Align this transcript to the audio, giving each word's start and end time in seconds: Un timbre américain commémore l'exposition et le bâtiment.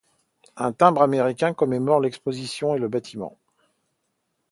Un 0.57 0.71
timbre 0.73 1.03
américain 1.03 1.53
commémore 1.53 1.99
l'exposition 2.01 2.73
et 2.73 2.79
le 2.79 2.87
bâtiment. 2.87 3.37